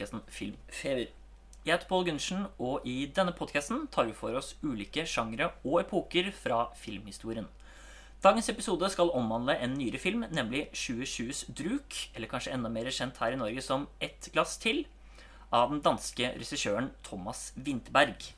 [0.00, 1.10] podkasten Filmfeber.
[1.60, 5.82] Jeg heter Pål Gundersen, og i denne podkasten tar vi for oss ulike sjangre og
[5.82, 7.44] epoker fra filmhistorien.
[8.24, 13.20] Dagens episode skal omhandle en nyere film, nemlig 2020s Druk, eller kanskje enda mer kjent
[13.20, 14.86] her i Norge som Ett glass til,
[15.52, 18.30] av den danske regissøren Thomas Winterberg.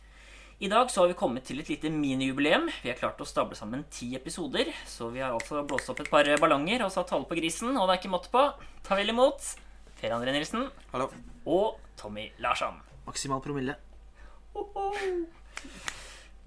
[0.59, 2.71] I dag så har vi kommet til et lite minijubileum.
[2.83, 4.71] Vi har klart å stable sammen ti episoder.
[4.87, 7.87] Så vi har altså blåst opp et par ballonger og satt tale på grisen, og
[7.87, 8.47] det er ikke måte på.
[8.87, 9.53] Ta vel imot
[9.99, 11.11] Per André Nilsen Hallo.
[11.47, 12.79] Og Tommy Larsson.
[13.07, 13.77] Maksimal promille.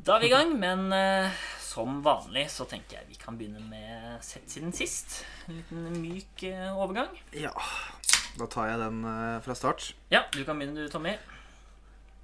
[0.06, 3.64] Da er vi i gang, men eh, som vanlig så tenker jeg vi kan begynne
[3.68, 5.24] med sett siden sist.
[5.50, 7.16] En liten myk eh, overgang.
[7.36, 7.54] Ja,
[8.38, 9.90] da tar jeg den eh, fra start.
[10.14, 11.16] Ja, du kan begynne du, Tommy.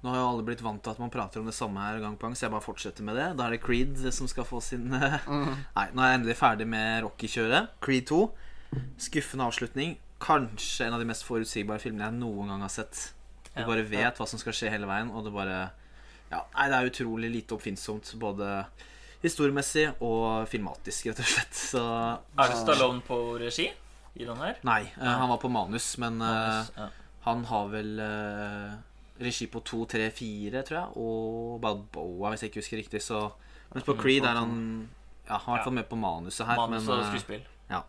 [0.02, 2.16] Nå har jo alle blitt vant til at man prater om det samme her gang
[2.18, 3.28] på gang, så jeg bare fortsetter med det.
[3.38, 6.66] Da er det Creed som skal få sin eh, Nei, nå er jeg endelig ferdig
[6.70, 7.76] med Rocky-kjøret.
[7.82, 8.22] Creed 2.
[9.10, 9.98] Skuffende avslutning.
[10.22, 13.12] Kanskje en av de mest forutsigbare filmene jeg noen gang har sett.
[13.54, 13.66] Du Ja.
[13.66, 15.70] bare vet hva som skal skje hele veien, og det bare
[16.32, 18.64] Ja, nei, det er utrolig lite oppfinnsomt, både
[19.22, 21.52] historiemessig og filmatisk, rett og slett.
[21.52, 21.82] Så
[22.38, 23.66] Er det Stallone på regi
[24.16, 24.56] i den her?
[24.64, 26.88] Nei, eh, han var på manus, men manus, Ja.
[27.26, 28.72] Han har vel eh,
[29.20, 33.02] regi på 2, 3, 4, tror jeg, og Balboa, hvis jeg ikke husker riktig.
[33.02, 33.20] Så,
[33.74, 34.88] mens på Creed er han
[35.28, 36.56] Ja, han er i hvert fall med på manuset her.
[36.56, 37.42] Manus og men, skuespill.
[37.70, 37.82] ja.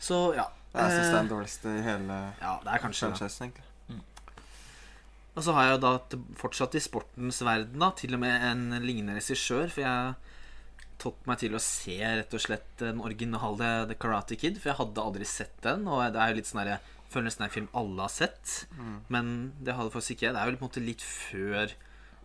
[0.00, 0.48] Så ja.
[0.74, 3.46] Det er synes det er eh, den dårligste i hele ja, det er kanskje franchisen,
[3.46, 3.70] egentlig.
[5.34, 8.68] Og så har jeg jo da fortsatt i sportens verden, da, til og med en
[8.84, 9.66] lignende regissør.
[9.66, 10.34] For jeg
[11.02, 14.60] tok meg til å se rett og slett den originale The Karate Kid.
[14.62, 17.28] For jeg hadde aldri sett den, og det er jo litt sånn herre jeg føler
[17.28, 18.52] nesten det er en film alle har sett.
[19.14, 19.26] Men
[19.62, 20.34] det hadde faktisk ikke jeg.
[20.34, 21.74] Det er jo på en måte litt før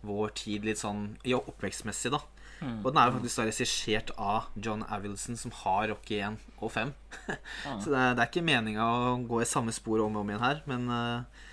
[0.06, 2.22] vår tid, litt sånn ja, oppvekstmessig, da.
[2.60, 6.72] Og den er jo faktisk da regissert av John Avildsen, som har Rocky 1 og
[6.74, 6.90] 5.
[7.82, 10.32] Så det er, det er ikke meninga å gå i samme spor om og om
[10.32, 11.46] igjen her, men eh,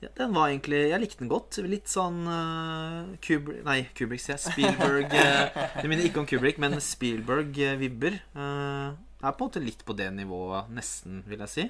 [0.00, 1.58] ja, den var egentlig Jeg likte den godt.
[1.68, 4.44] Litt sånn uh, Kubrick Nei, Kubrick, sier jeg.
[4.46, 8.16] Spielberg uh, Jeg minner ikke om Kubrick, men Spielberg-vibber.
[8.32, 11.66] Uh, er på en måte litt på det nivået, nesten, vil jeg si.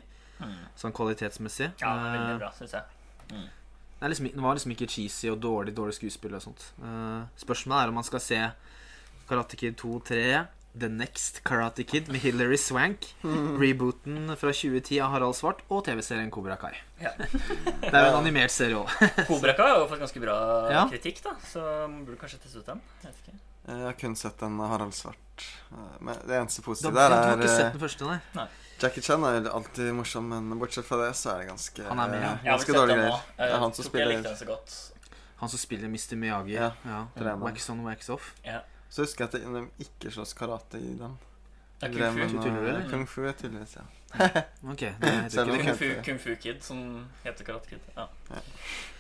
[0.79, 1.73] Sånn kvalitetsmessig.
[1.83, 3.01] Ja, veldig bra, syns jeg.
[3.33, 3.49] Mm.
[4.01, 6.63] Den, liksom, det var liksom ikke cheesy og dårlig dårlig skuespill og sånt.
[7.43, 8.39] Spørsmålet er om man skal se
[9.31, 10.25] Karate Kid 2 3,
[10.81, 13.09] The Next Karate Kid med Hilary Swank,
[13.59, 16.73] rebooten fra 2010 av Harald Svart og TV-serien Cobra Kai.
[17.03, 17.11] Ja.
[17.19, 18.91] Det er jo en animert serie òg.
[19.31, 20.37] Cobra Kai har jo fått ganske bra
[20.71, 20.85] Ja.
[20.93, 22.83] kritikk, da, så man burde kanskje teste ut den.
[23.03, 23.39] Jeg vet ikke.
[23.71, 25.45] Jeg har kun sett den Harald Svart.
[25.71, 28.07] Eh, Men det eneste Du, positive du har der ikke er sett eh, den første,
[28.39, 28.47] nei?
[28.81, 32.09] Jackie Chan er alltid morsom, men bortsett fra det så er det ganske Han er
[32.15, 32.31] med, ja.
[32.39, 33.25] eh, Ganske dårlige greier.
[33.37, 34.31] Det er han som spiller.
[35.43, 36.17] Han som spiller Mr.
[36.21, 36.55] Miyagi.
[36.57, 37.35] Ja, ja.
[37.43, 38.35] Wax on, wax off.
[38.47, 38.63] Ja.
[38.91, 41.19] Så husker jeg at de ikke slåss karate i den.
[41.81, 42.43] Det er Kung Fu.
[42.43, 42.91] Tuller du, eller?
[42.91, 43.87] Kung fu er tydeligvis, ja.
[44.73, 45.45] Ok, det heter.
[45.47, 45.85] Kung Fu.
[46.05, 47.79] Kung Fu Kid, som heter Karate Kid.
[47.97, 48.05] Ja.
[48.31, 48.41] Ja.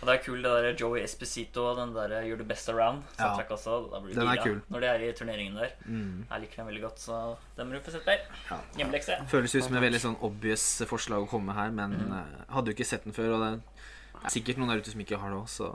[0.00, 3.02] Og det er kul, det der Joey Esposito og den der You're the best around.
[3.18, 3.34] Ja.
[3.50, 3.90] Også.
[3.92, 4.60] Da blir Den er gira kul.
[4.68, 5.74] Når de er i turneringen der.
[5.84, 6.24] Mm.
[6.30, 8.24] Jeg liker den veldig godt, så den må du få sett der.
[8.50, 8.56] Ja.
[8.76, 9.18] Hjemmelekse.
[9.28, 12.16] Føles ut som et veldig sånn obvious forslag å komme her, men mm.
[12.54, 13.34] hadde jo ikke sett den før.
[13.36, 13.52] Og det
[14.24, 15.74] er sikkert noen der ute som ikke har det òg, så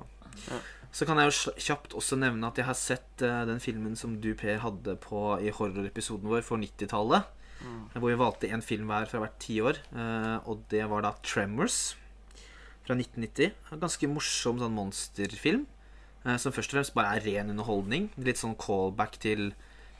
[0.50, 0.58] Ja.
[0.96, 4.16] Så kan jeg jo kjapt også nevne at jeg har sett eh, den filmen som
[4.24, 7.28] du, Per, hadde på i horrorepisoden vår for 90-tallet.
[7.96, 9.80] Hvor vi valgte en film hver fra hvert tiår.
[9.96, 11.96] Uh, og det var da Tremors
[12.86, 13.56] fra 1990.
[13.74, 15.66] En ganske morsom sånn monsterfilm.
[16.26, 18.10] eh, som først og fremst bare er ren underholdning.
[18.18, 19.54] Litt sånn callback til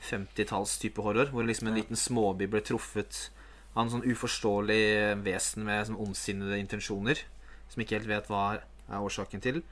[0.06, 1.32] 50-talls type horror.
[1.32, 3.30] Hvor liksom en liten småby ble truffet
[3.74, 7.20] av en sånn uforståelig vesen med sånn ondsinnede intensjoner.
[7.68, 9.62] Som ikke helt vet hva er årsaken til.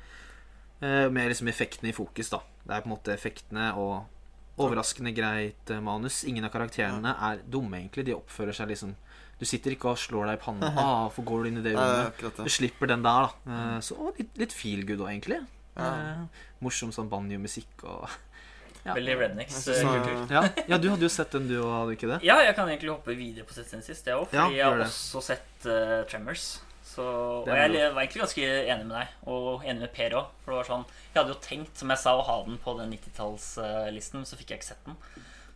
[0.85, 2.43] Eh, med liksom effektene i fokus, da.
[2.65, 6.23] Det er på en måte effektene og overraskende greit eh, manus.
[6.29, 8.05] Ingen av karakterene er dumme, egentlig.
[8.11, 8.93] De oppfører seg liksom
[9.41, 10.69] Du sitter ikke og slår deg i panna.
[10.79, 12.21] Ah, hvorfor går du inn i det rommet?
[12.45, 13.57] Du slipper den der, da.
[13.57, 15.41] Eh, Så litt, litt feel good òg, egentlig.
[15.75, 15.89] Ja.
[15.89, 18.05] Eh, morsom sånn banjo-musikk og
[18.87, 18.93] ja.
[18.95, 20.35] Veldig rednecks Jeg synes eh, han- kultur.
[20.37, 20.43] ja.
[20.75, 22.21] ja, du hadde jo sett den, du òg, hadde du ikke det?
[22.29, 24.29] Ja, jeg kan egentlig hoppe videre på sett siden sist, jeg òg.
[24.37, 24.87] Ja, Fordi jeg har det.
[24.93, 26.45] også sett uh, Tremors.
[26.95, 27.05] Så,
[27.43, 30.27] og jeg var egentlig ganske enig med deg, og enig med Per òg.
[30.45, 32.75] For det var sånn Jeg hadde jo tenkt, som jeg sa, å ha den på
[32.79, 34.99] den 90-tallslisten, så fikk jeg ikke sett den.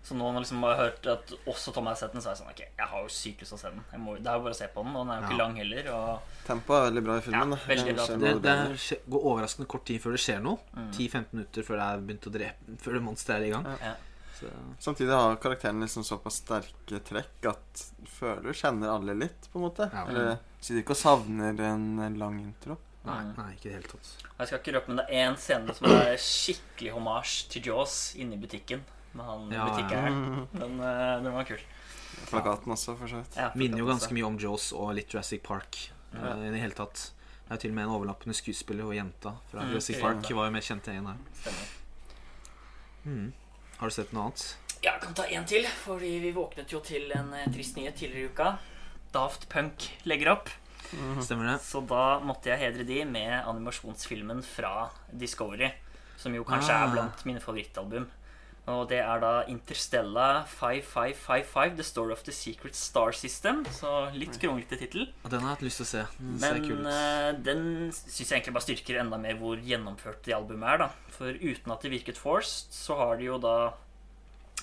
[0.08, 2.36] Så nå når liksom jeg har hørt at også Tom har sett den, så er
[2.36, 3.82] jeg sånn Ok, jeg har jo sykt lyst til å se den.
[3.92, 5.36] Jeg må, det er jo bare å se på den, og den er jo ikke
[5.36, 5.40] Ja.
[5.42, 5.88] lang heller.
[5.92, 7.38] Og Tempoet er veldig bra i filmen.
[7.38, 7.74] Ja, da.
[7.74, 10.58] veldig bra Det, det er, går overraskende kort tid før det skjer noe.
[10.74, 10.90] Mm.
[10.96, 13.68] 10-15 minutter før det er begynt å drepe Før det monsteret er i gang.
[13.82, 13.94] Ja.
[14.38, 19.48] Så, Samtidig har karakteren liksom såpass sterke trekk at du føler du kjenner alle litt,
[19.52, 19.88] på en måte.
[19.92, 20.04] Ja.
[20.08, 22.76] Eller sitter ikke og savner en lang intro.
[23.08, 24.08] nei, nei, ikke i det hele tatt.
[24.38, 27.98] Jeg skal ikke røpe, men det er én scene som er skikkelig hommage til Jaws
[28.20, 28.84] inne i butikken.
[29.16, 30.02] Med han Ja, ja.
[30.60, 31.62] Den, eh, den var kul.
[32.28, 33.36] Plakaten også, for så vidt.
[33.38, 35.78] Ja, Minner jo ganske mye om Jaws og litt Jurassic Park.
[36.12, 36.34] Ja.
[36.36, 37.12] I det hele tatt
[37.48, 40.00] Det er til og med en overlappende skuespiller og jenta fra Mm, Jurassic.
[40.00, 41.20] Park var jo mer kjent enn her.
[41.40, 41.68] Stemmer.
[43.08, 43.32] Mm.
[43.78, 44.44] Har du sett noe annet?
[44.82, 47.96] Ja, jeg kan ta en til, fordi vi våknet jo til en eh, trist nyhet
[47.98, 48.48] tidligere i uka.
[49.14, 50.50] Daft Punk legger opp.
[51.22, 51.56] Stemmer det?
[51.66, 55.70] Så da måtte jeg hedre de med animasjonsfilmen fra Discovery.
[56.18, 56.86] Som jo kanskje Ah.
[56.86, 58.06] er blant mine favorittalbum.
[58.68, 63.62] Og det er da Interstella 5555, The Story of the Secret Star System.
[63.72, 65.06] Så litt kronglete tittel.
[65.24, 66.02] Og den har jeg hatt lyst til å se.
[66.18, 66.92] Den ser kul Men ut.
[66.92, 67.62] eh, den
[67.96, 70.78] syns jeg egentlig bare styrker enda mer hvor gjennomført det albumet er.
[70.84, 73.54] da For uten at det virket forced, så har de jo da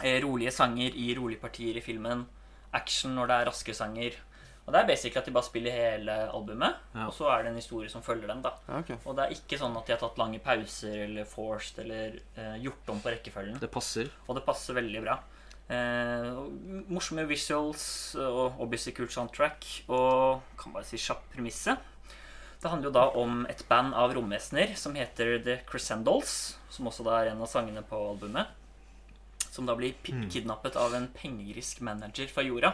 [0.03, 2.27] eh, rolige sanger i rolige partier i filmen.
[2.75, 4.21] Action når det er raske sanger.
[4.65, 7.05] Og det er basically at de bare spiller hele albumet, Ja.
[7.05, 8.41] og så er det en historie som følger den.
[8.41, 8.91] da Ja, ok.
[9.05, 12.55] Og det er ikke sånn at de har tatt lange pauser eller forced eller uh,
[12.57, 13.59] gjort om på rekkefølgen.
[13.61, 14.09] Det passer.
[14.27, 15.19] Og det passer veldig bra.
[15.69, 16.45] Uh,
[16.89, 19.65] morsomme visuals og obviously kult soundtrack.
[19.87, 21.77] Og kan bare si kjapp premisse.
[22.61, 26.55] Det handler jo da om et band av romvesener som heter The Crescendals.
[26.73, 28.47] Som også da er en av sangene på albumet.
[29.51, 32.73] Som da blir kidnappet av en pengegrisk manager fra jorda.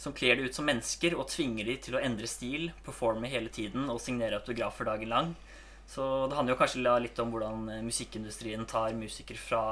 [0.00, 3.50] Som kler de ut som mennesker og tvinger de til å endre stil, performe hele
[3.52, 5.32] tiden og signere autografer dagen lang.
[5.90, 9.62] Så det handler jo kanskje litt om hvordan eh, musikkindustrien tar musikere fra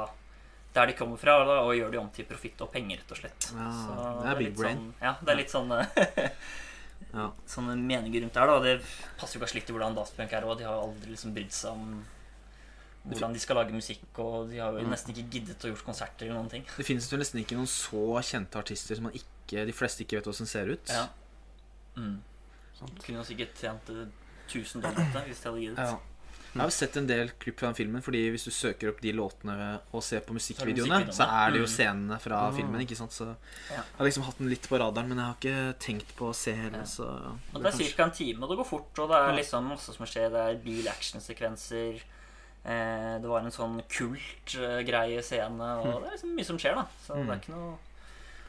[0.74, 3.20] der de kommer fra, da, og gjør de om til profitt og penger, rett og
[3.22, 3.46] slett.
[3.56, 4.82] Ja, Så det er big litt brain.
[4.82, 6.28] Sånn, ja, det er litt sånn eh,
[7.14, 7.30] Ja.
[7.48, 8.50] sånne meninger rundt der.
[8.50, 8.74] da Det
[9.16, 10.58] passer jo kanskje litt til hvordan Daft Punk er òg.
[10.60, 12.02] De har aldri liksom brydd seg om
[13.08, 16.26] hvordan de skal lage musikk, og de har jo nesten ikke giddet å gjort konserter
[16.26, 16.66] eller noen ting.
[16.76, 20.16] Det finnes jo nesten ikke noen så kjente artister som man ikke, de fleste ikke
[20.18, 20.88] vet hvordan ser ut.
[20.88, 21.08] Ja.
[21.96, 22.20] Mm.
[22.78, 23.02] Sant.
[23.04, 24.06] Kunne sikkert tjent eh,
[24.48, 25.78] 1000 dollar på det hvis de hadde giddet.
[25.78, 25.98] Ja.
[26.54, 29.12] Jeg har sett en del klipp fra den filmen, Fordi hvis du søker opp de
[29.12, 31.74] låtene og ser på det musikkvideoene, så er det jo Mm.
[31.74, 32.56] scenene fra Mm.
[32.56, 32.80] filmen.
[32.80, 33.10] ikke sant?
[33.12, 33.26] Så
[33.70, 33.76] Ja.
[33.76, 36.34] Jeg har liksom hatt den litt på radaren, men jeg har ikke tenkt på å
[36.34, 36.82] se hele.
[36.86, 37.04] Så
[37.52, 38.02] det, det er kanskje- ca.
[38.04, 38.98] en time, og det går fort.
[38.98, 40.30] Og det er liksom masse som skjer.
[40.30, 42.00] Det er bil-action-sekvenser.
[42.64, 46.86] Eh, det var en sånn kult-greie scene, og det er liksom mye som skjer, da.
[47.06, 47.30] Så det Mm.
[47.30, 47.78] er ikke noe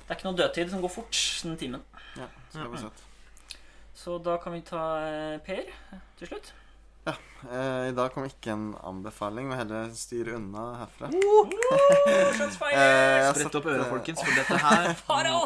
[0.10, 1.82] Det er ikke noe dødtid som går fort den timen.
[2.18, 3.60] Ja, skal vi se.
[3.94, 5.68] Så da kan vi ta eh, Per
[6.18, 6.50] til slutt.
[7.46, 11.12] Eh, I dag kom ikke en anbefaling, men heller styre unna herfra.
[11.14, 13.30] Shots Eh, fired!
[13.38, 15.46] Sprett opp øra, eh, folkens, for dette her Farao!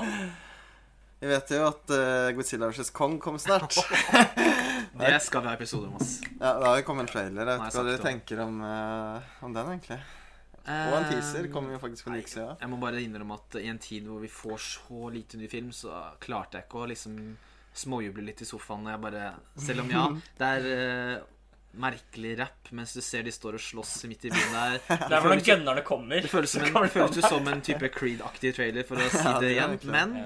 [1.20, 2.90] Vi vet jo at uh, Godzilla vs.
[2.96, 3.76] Kong kommer snart.
[5.04, 6.18] Det skal vi ha episode om, ass.
[6.40, 7.52] Ja, da har vi kommet en trailer.
[7.52, 10.00] Jeg vet ikke hva dere tenker om, uh, om den, egentlig.
[10.64, 12.56] Og en teaser kommer jo faktisk for en uke siden.
[12.62, 15.74] Jeg må bare innrømme at i en tid hvor vi får så lite ny film,
[15.76, 17.18] så klarte jeg ikke å liksom
[17.84, 18.86] småjuble litt i sofaen.
[18.86, 19.26] når Jeg bare,
[19.66, 20.06] selv om ja,
[20.40, 21.26] det er eh,
[21.84, 24.80] merkelig rapp mens du ser de står og slåss midt i byen der.
[25.10, 26.24] Det er hvordan gønnerne kommer.
[26.24, 29.24] Det føles, som en, det føles jo som en type Creed-aktig trailer, for å si
[29.26, 29.78] Ja, det igjen.
[29.92, 30.18] Men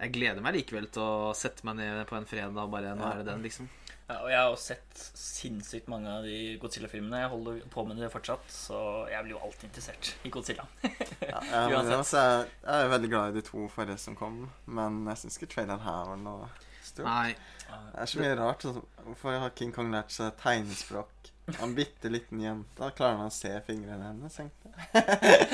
[0.00, 3.04] jeg gleder meg likevel til å sette meg ned på en fredag og bare Nå
[3.10, 3.68] er det den, liksom.
[4.04, 7.22] Ja, og jeg har også sett sinnssykt mange av de Godzilla-filmene.
[7.22, 10.66] Jeg holder på med det fortsatt, så jeg blir jo alltid interessert i Godzilla.
[11.24, 11.86] Ja, jeg, må Uansett.
[11.86, 15.22] innrømme, så jeg, jeg er veldig glad i de to forrige som kom, men jeg
[15.22, 16.50] syns ikke traileren her var noe
[16.84, 17.08] stort.
[17.08, 17.32] Nei.
[17.64, 18.66] Det er så mye rart.
[18.68, 21.32] Sånn, hvorfor har King Kong lært seg tegnespråk?
[21.62, 22.86] En bitte liten jente.
[22.96, 24.50] Klarer han å se fingrene hennes, jeg.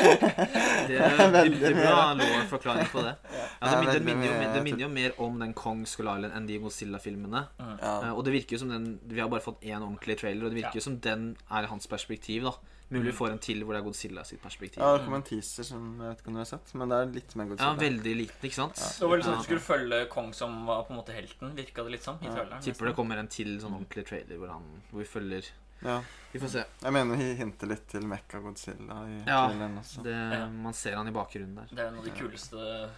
[0.90, 3.14] Det, er Veldig bra law-forklaring på det.
[3.26, 6.32] Ja, det, Ja, det, minner jo, det minner jo mer om den Kong Skull Island
[6.36, 7.42] enn de Godzilla-filmene.
[7.58, 7.94] Ja.
[8.06, 10.54] Eh, Og det virker jo som den Vi har bare fått én ordentlig trailer, og
[10.54, 10.80] det virker Ja.
[10.80, 12.44] jo som den er hans perspektiv.
[12.44, 12.54] da
[12.90, 14.82] Mulig vi får en til hvor det er Godzilla sitt perspektiv.
[14.82, 16.96] Ja, det kom en teaser som jeg vet ikke om du har sett, men det
[16.98, 17.68] er litt mer Godzilla.
[17.70, 18.74] Ja, veldig liten, ikke sant?
[18.98, 19.42] Det var liksom sånn Ja.
[19.42, 22.18] du skulle følge Kong som var på en måte helten, virka det litt som.
[22.22, 22.58] i Ja.
[22.60, 25.46] Tipper det kommer en til sånn ordentlig trailer hvor, han, hvor vi følger
[25.82, 26.00] Ja.
[26.32, 26.64] Vi får se.
[26.84, 30.02] Jeg mener vi hinter litt til Mekka Godzilla i Ja, traileren også.
[30.04, 30.46] Det, Ja.
[30.48, 31.66] man ser han i bakgrunnen der.
[31.74, 32.90] Det er en av de kuleste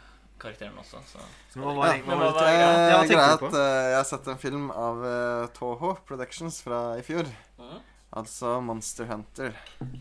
[0.42, 1.00] karakterene også.
[1.06, 1.18] Så.
[1.54, 4.70] Hva var, Ja, hva var det- Eh, Ja, hva eh, jeg har sett en film
[4.70, 7.24] av uh, Toho Productions fra i fjor.
[7.58, 7.80] Mm.
[8.12, 9.54] Altså Monster Hunter.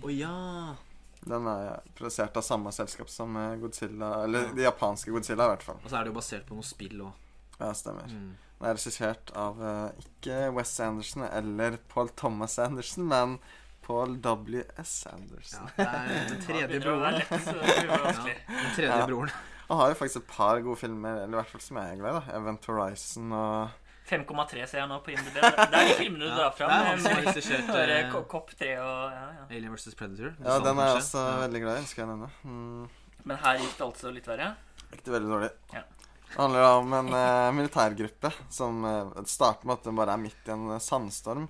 [0.03, 0.75] Oh, ja!
[1.23, 4.53] Den er produsert av samme selskap som Godzilla Eller Ja.
[4.53, 5.77] de japanske Godzilla, i hvert fall.
[5.85, 7.13] Og så er det jo basert på noe spill òg.
[7.61, 8.09] Ja, stemmer.
[8.09, 8.31] Mm.
[8.61, 13.37] Den er regissert av eh, ikke Wes Anderson eller Paul Thomas Anderson, men
[13.85, 14.91] Paul W.S.
[15.07, 15.69] Ja, Anderson.
[15.77, 17.21] det er den tredje broren.
[17.21, 19.05] Ja, den tredje Ja.
[19.09, 19.31] broren.
[19.71, 22.01] Han har jo faktisk et par gode filmer, eller i hvert fall som jeg er
[22.01, 22.19] glad i.
[22.27, 23.69] da Event Horizon og
[24.11, 25.37] 5,3 ser jeg nå på IMDb.
[25.39, 26.69] Det er de filmene du Ja, drar fram.
[26.69, 29.45] er Bare eh, ko- Kopp 3 og ja, ja.
[29.49, 29.95] Alien vs.
[29.95, 30.33] Predator.
[30.43, 31.37] Ja, den er jeg også Ja.
[31.47, 31.85] veldig glad i.
[31.87, 32.29] Skal jeg nevne.
[32.43, 32.89] Mm,
[33.23, 34.49] Men her gikk det altså litt verre.
[34.91, 35.49] gikk det veldig dårlig.
[35.73, 35.83] Ja.
[36.31, 40.21] Det handler da om en uh, militærgruppe som uh, starter med at den bare er
[40.21, 41.49] midt i en uh, sandstorm.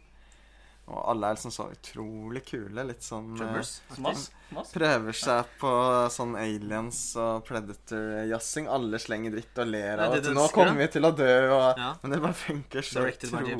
[0.91, 2.83] Og alle er liksom så utrolig kule.
[2.89, 3.37] Litt sånn.
[4.73, 5.71] Prøver seg på
[6.11, 8.67] sånn aliens og predator-jazzing.
[8.67, 11.93] Alle slenger dritt og ler av at nå kommer vi til å dø, og Ja.
[12.01, 13.55] Men det bare funker så utrolig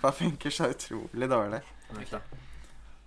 [0.00, 1.62] Bare funker så utrolig dårlig.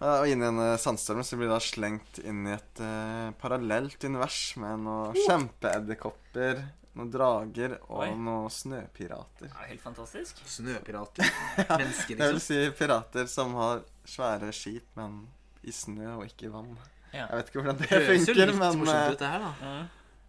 [0.04, 4.04] Og inn og inni sandstorm så blir det da slengt inn i et uh, parallelt
[4.04, 6.60] univers med noen kjempeedderkopper,
[6.94, 8.10] noen drager og Oi.
[8.14, 9.50] noen snøpirater.
[9.50, 10.42] Er helt fantastisk.
[10.46, 11.26] Snøpirater.
[11.58, 12.22] Mennesker, liksom.
[12.22, 15.24] Det vil si pirater som har svære skip, men
[15.64, 16.72] i snø og ikke i vann.
[17.14, 17.28] Ja.
[17.28, 19.74] Jeg vet ikke hvordan det Det funker, litt men morsomt eh, ut, det her, da.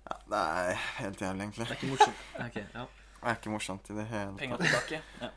[0.04, 1.66] Ja, det er helt jævlig, egentlig.
[1.66, 2.26] Det er ikke morsomt.
[2.46, 2.84] okay, ja.
[3.14, 5.00] Det er ikke morsomt i det hele Penger tilbake.
[5.20, 5.32] Ja.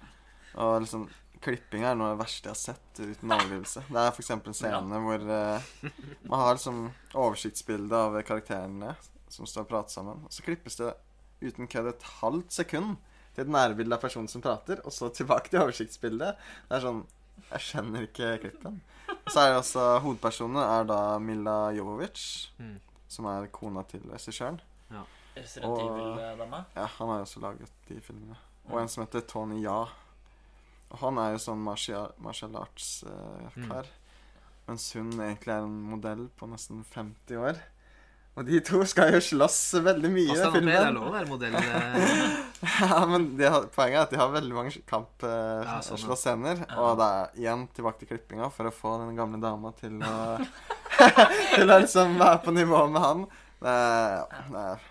[0.64, 1.08] Og liksom
[1.38, 3.84] Klipping er noe av det verste jeg har sett uten overgivelse.
[3.88, 4.32] Det er f.eks.
[4.34, 5.68] en scene hvor uh,
[6.32, 6.80] man har liksom
[7.14, 8.96] oversiktsbilde av karakterene
[9.30, 10.24] som står og prater sammen.
[10.26, 10.90] Og så klippes det
[11.42, 12.96] uten kødd et halvt sekund
[13.36, 16.36] til et nærbilde av personen som prater, og så tilbake til oversiktsbildet.
[16.70, 17.06] Det er sånn
[17.52, 18.80] Jeg skjønner ikke klippen.
[19.30, 22.80] Så er det også Hovedpersonene er da Mila Jovovic, Mm.
[23.08, 24.60] som er kona til regissøren.
[24.92, 25.04] Ja.
[25.70, 25.78] Og-
[26.76, 28.36] Ja, han har jo også laget de filmene.
[28.70, 29.86] Og en som heter Tony Ja.
[30.90, 33.86] Og han er jo sånn martial, martial arts-kar.
[34.68, 37.62] Mens hun egentlig er en modell på nesten 50 år.
[38.38, 40.94] Og de to skal jo slåss veldig mye i er filmen.
[41.00, 41.56] lov å være modell.
[41.58, 42.36] eh,
[42.84, 44.74] Ja, men de har, Poenget er at de har veldig mange
[45.66, 46.04] Ja, sånn, ja.
[46.62, 46.78] Ja.
[46.84, 50.38] Og det er igjen tilbake til klippinga for å få den gamle dama til å
[51.56, 53.26] Til å liksom være på nivå med han.
[53.62, 54.86] Det er, det er,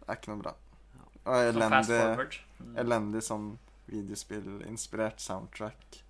[0.00, 0.52] det er ikke noe bra.
[1.20, 2.40] Og Sånn elendig.
[2.60, 2.74] Mm.
[2.84, 3.48] elendig sånn
[3.90, 6.00] videospillinspirert soundtrack.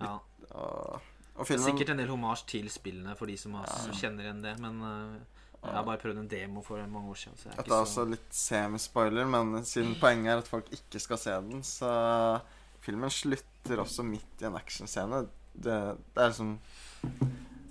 [0.00, 0.18] Ja.
[0.52, 3.90] Og, og Det er filmen sikkert en del homasj til spillene for de som også
[3.92, 3.96] Ja.
[4.02, 5.35] kjenner igjen det, men eh,
[5.66, 7.36] jeg har bare prøvd en demo for mange år siden.
[7.38, 8.10] Så jeg er Dette er også så...
[8.10, 11.90] litt semispoiler, men siden poenget er at folk ikke skal se den, så
[12.86, 15.24] filmen slutter også midt i en actionscene.
[15.56, 15.76] Det,
[16.14, 16.58] det er liksom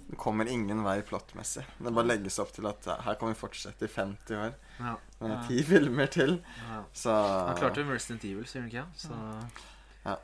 [0.10, 1.64] Det kommer ingen vei plottmessig.
[1.80, 4.54] Det bare legges opp til at ja, her kan vi fortsette i 50 år.
[4.80, 5.40] Ja, Med Ja.
[5.48, 6.38] ti filmer til.
[6.70, 6.82] ja.
[6.94, 8.86] Så Han klarte jo med Resident Evil, sier han ikke?
[10.06, 10.18] Ja?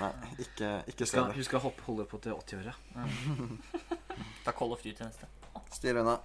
[0.00, 1.34] Nei, ikke, ikke se det.
[1.36, 2.74] du skal hoppe, holde på til 80-året.
[4.46, 5.26] Da Call of Duty neste.
[5.74, 6.16] Styr unna.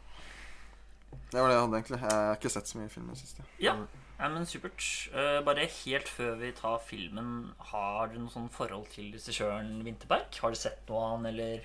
[1.32, 2.00] Det var det jeg hadde, egentlig.
[2.02, 3.46] Jeg har ikke sett så mye film i det siste.
[3.64, 3.76] Ja,
[4.20, 4.88] ja men supert.
[5.14, 7.30] Uh, bare helt før vi tar filmen,
[7.72, 10.28] har du noe sånn forhold til regissøren Winterberg?
[10.44, 11.64] Har du sett noe av han, eller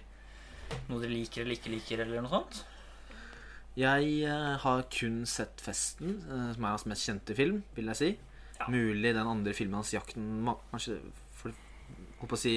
[0.87, 2.63] noe dere liker eller ikke liker, eller noe sånt?
[3.77, 8.01] Jeg uh, har kun sett 'Festen', uh, som er hans mest kjente film, vil jeg
[8.01, 8.13] si.
[8.61, 8.71] Ja.
[8.73, 11.01] Mulig den andre filmen hans, 'Jakten' Kanskje
[11.37, 11.53] for,
[12.21, 12.55] holdt på å si,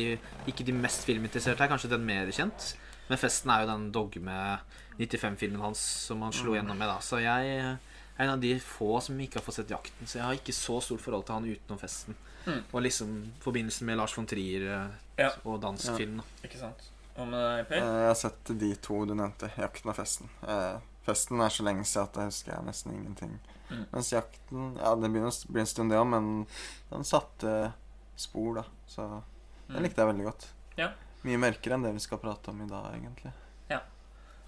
[0.48, 2.76] Ikke de mest filminteresserte her, kanskje den mer kjent.
[3.10, 4.60] Men 'Festen' er jo den dogme
[5.00, 6.88] 95-filmen hans som han slo gjennom med.
[6.88, 7.78] da Så jeg eh,
[8.20, 10.54] er en av de få som ikke har fått sett 'Jakten', så jeg har ikke
[10.54, 12.16] så stort forhold til han utenom 'Festen'.
[12.46, 12.64] Mm.
[12.74, 14.88] Og liksom forbindelsen med Lars von Trier eh,
[15.18, 15.30] Ja.
[15.46, 15.96] og dansk Ja.
[15.98, 16.18] film.
[16.18, 16.90] da Ikke sant?
[17.18, 17.76] Og med deg, Per?
[17.76, 19.50] Jeg har sett de to du nevnte.
[19.58, 20.30] 'Jakten' og 'Festen'.
[20.48, 23.40] Eh, Festen er så lenge siden at jeg husker jeg nesten ingenting.
[23.72, 23.86] Mm.
[23.92, 26.48] Mens 'Jakten' Ja, det begynner å bli en stund, det òg, men
[26.92, 27.74] den satte
[28.16, 28.64] spor, da.
[28.88, 29.22] Så
[29.68, 29.84] den Mm.
[29.84, 30.46] likte jeg veldig godt.
[30.78, 30.90] Ja.
[31.28, 33.34] Mye mørkere enn det vi skal prate om i dag, egentlig.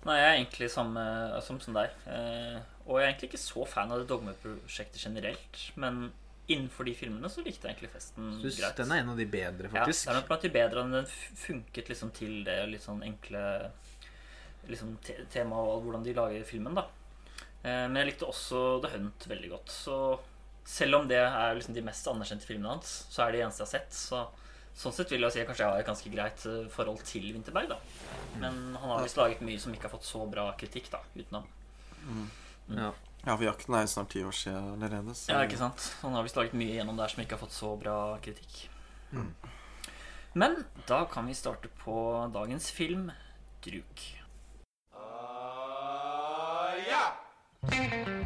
[0.01, 1.01] Nei, jeg er egentlig samme
[1.45, 1.93] som, som deg.
[2.09, 5.59] Eh, og jeg er egentlig ikke så fan av det dogmeprosjektet generelt.
[5.77, 6.07] Men
[6.49, 8.79] innenfor de filmene så likte jeg egentlig festen Synes greit.
[8.81, 10.07] den er en av de bedre, faktisk.
[10.07, 10.85] Ja, den det er nok blant de bedre.
[10.87, 13.43] men Den funket liksom til det litt sånn enkle
[14.71, 16.87] liksom te temaet og hvordan de lager filmen, da.
[17.61, 19.73] Eh, men jeg likte også The Hunt veldig godt.
[19.73, 19.95] Så
[20.65, 23.69] selv om det er liksom de mest anerkjente filmene hans, så er det eneste jeg
[23.69, 24.01] har sett.
[24.01, 24.25] Så
[24.77, 27.27] sånn sett vil jeg si at kanskje jeg har et ganske greit eh, forhold til
[27.33, 27.79] Winterberg, da.
[28.41, 31.47] Men han har visst laget mye som ikke har fått så bra kritikk, da, utenom.
[32.71, 32.91] Ja.
[33.21, 35.13] Ja, for 'Jakten' er jo snart ti år siden allerede.
[35.13, 35.93] Så Ja, ikke sant?
[36.01, 38.69] Han har visst laget mye gjennom der som ikke har fått så bra kritikk.
[39.11, 39.35] Mm.
[40.33, 43.11] Men da kan vi starte på dagens film,
[43.61, 44.21] 'Druk'.
[47.61, 48.20] What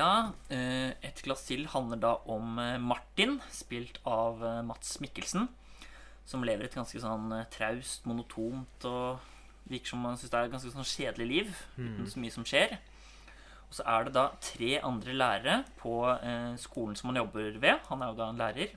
[0.00, 5.48] Ja, eh, Et glass til handler da om eh, Martin, spilt av eh, Mats Mikkelsen.
[6.24, 9.18] Som lever et ganske sånn traust, monotont og
[9.68, 11.50] virker som han syns det er et ganske sånn kjedelig liv.
[11.76, 12.78] Uten så mye som skjer.
[13.66, 15.94] Og så er det da tre andre lærere på
[16.62, 17.82] skolen som han jobber ved.
[17.90, 18.72] Han er jo da en lærer.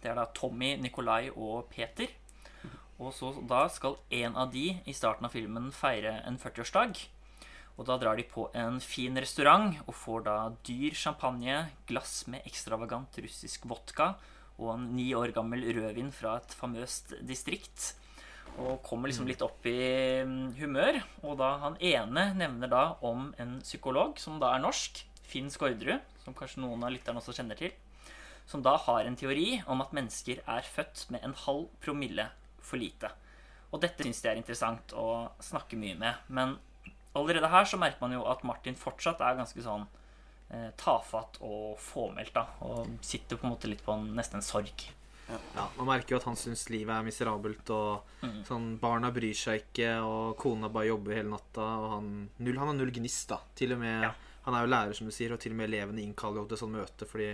[0.00, 2.08] Det er da Tommy, Nikolai og Peter.
[2.98, 7.04] Og så da skal en av de i starten av filmen feire en 40-årsdag.
[7.74, 11.56] Og da drar de på en fin restaurant og får da dyr champagne,
[11.88, 14.12] glass med ekstravagant russisk vodka
[14.62, 17.94] og en ni år gammel rødvin fra et famøst distrikt.
[18.54, 21.00] Og kommer liksom litt opp i mm, humør.
[21.26, 26.04] Og da han ene nevner da om en psykolog som da er norsk, Finn Skårderud,
[26.22, 27.72] som kanskje noen av lytterne også kjenner til,
[28.46, 32.28] som da har en teori om at mennesker er født med en halv promille
[32.62, 33.10] for lite.
[33.72, 36.28] Og dette syns jeg er interessant å snakke mye med.
[36.28, 36.54] Men
[37.14, 39.86] allerede her så merker man jo at Martin fortsatt er ganske sånn
[40.50, 42.46] eh, tafatt og fåmælt, da.
[42.66, 44.86] Og sitter på en måte litt på en, nesten en sorg.
[45.24, 47.70] Ja, Man merker jo at han syns livet er miserabelt.
[47.72, 51.64] Og sånn, Barna bryr seg ikke, og kona bare jobber hele natta.
[51.80, 52.10] Og han,
[52.44, 53.40] null, han har null gnist, da.
[53.56, 54.12] Til og med, Ja.
[54.44, 56.58] Han er jo lærer, som du sier, og til og med elevene innkaller jo til
[56.60, 57.30] sånn møte fordi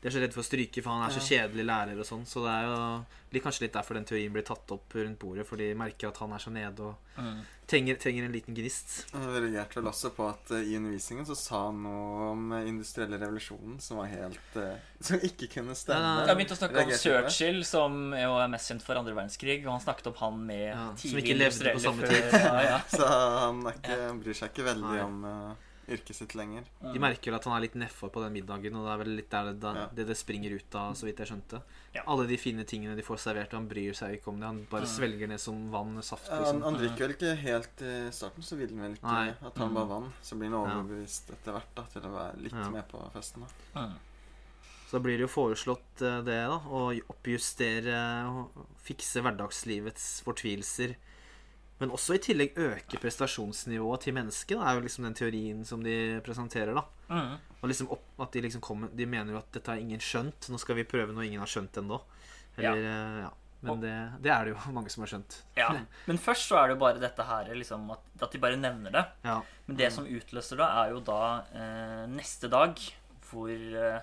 [0.00, 2.22] de er så redd for å stryke, for han er så kjedelig lærer og sånn.
[2.24, 2.76] Så det er jo
[3.34, 6.16] litt, kanskje litt derfor den teorien blir tatt opp rundt bordet, for de merker at
[6.22, 7.42] han er så nede og Mm.
[7.68, 9.04] trenger, trenger en liten gnist.
[9.12, 12.64] Jeg reagerte vel også på at eh, i undervisningen så sa han noe om eh,
[12.70, 16.00] industrielle revolusjonen som var helt eh, Som ikke kunne stemme.
[16.00, 16.98] Ja, Jeg har begynt å snakke om det.
[17.02, 19.58] Churchill, som jo er mest kjent for andre verdenskrig.
[19.66, 22.62] Og han snakket om han med Ja, som ikke levde på samme industrielle før- Ja,
[22.70, 22.80] ja.
[22.96, 25.04] Så han er ikke, bryr seg ikke veldig Nei.
[25.04, 26.64] om eh, yrket sitt lenger.
[26.80, 29.12] De merker vel at han er litt nedfor på den middagen, og det er vel
[29.18, 31.62] litt der det, det, det det springer ut av, så vidt jeg skjønte.
[31.94, 32.02] Ja.
[32.06, 34.46] Alle de fine tingene de får servert, han bryr seg ikke om det.
[34.46, 36.62] Han bare svelger ned som vann, saft, Ja, han, liksom.
[36.68, 39.34] han drikker vel ikke helt i starten, så vil han vel ikke Nei.
[39.50, 40.12] at han bare vann.
[40.22, 40.76] Så blir han Ja.
[40.80, 42.70] overbevist etter hvert da, til å være litt Ja.
[42.70, 43.44] med på festen.
[43.74, 43.80] da.
[43.86, 43.98] Mm.
[44.90, 50.96] Så da blir det jo foreslått eh, det, da, å oppjustere og fikse hverdagslivets fortvilelser.
[51.80, 54.58] Men også i tillegg øke prestasjonsnivået til mennesket.
[54.58, 56.74] Da, er jo liksom den teorien som de presenterer.
[56.74, 57.38] da Mm.
[57.62, 60.46] Og liksom opp, at De liksom kommer De mener jo at dette har ingen skjønt.
[60.48, 62.00] Nå skal vi prøve noe ingen har skjønt ennå.
[62.56, 63.20] Eller, ja.
[63.24, 63.30] ja.
[63.62, 65.42] Men Og- det, det er det jo mange som har skjønt.
[65.56, 65.68] ja.
[66.06, 68.90] Men først så er det jo bare dette her, liksom, at, at de bare nevner
[68.94, 69.04] det.
[69.24, 69.40] Ja.
[69.66, 71.18] Men det som utløser det, er jo da
[71.52, 72.78] eh, neste dag
[73.30, 74.00] hvor eh,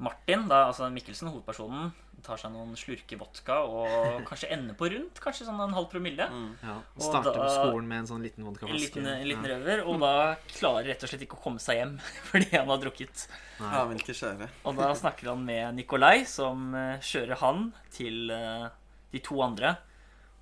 [0.00, 1.92] Martin, da, altså Mikkelsen, hovedpersonen,
[2.24, 6.26] tar seg noen slurker vodka og kanskje ender på rundt kanskje sånn en halv promille.
[6.30, 6.48] Mm.
[6.62, 6.76] ja.
[6.96, 8.80] Og Starter starter på skolen med en sånn liten En vodkaflaske.
[8.86, 9.56] liten, en liten ja.
[9.58, 9.84] røver.
[9.90, 10.12] Og da
[10.54, 11.94] klarer rett og slett ikke å komme seg hjem
[12.30, 13.26] fordi han har drukket.
[13.60, 13.70] Nei.
[13.76, 14.50] Ja, vil ikke kjøre.
[14.64, 18.68] Og da snakker han med Nikolai, som eh, kjører han til eh,
[19.14, 19.76] de to andre.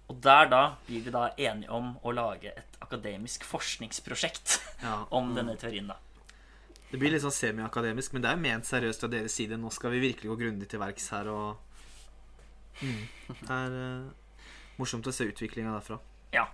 [0.08, 5.02] Og der da blir de da enige om å lage et akademisk forskningsprosjekt Ja.
[5.10, 5.96] om denne teorien, da.
[6.88, 9.58] Det blir litt sånn semiakademisk, men det er ment seriøst fra deres side.
[9.60, 11.67] Nå skal vi virkelig gå grundig til verks her, og
[12.80, 13.02] mm.
[13.28, 14.38] Det er uh,
[14.78, 15.98] morsomt å se utviklinga derfra.
[16.34, 16.46] Ja.